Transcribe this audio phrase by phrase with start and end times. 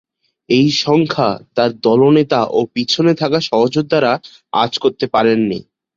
[0.49, 4.13] এই সংখ্যা তার দলনেতা ও পেছনে থাকা সহযোদ্ধারা
[4.53, 5.59] আঁচ করতে পারেননি।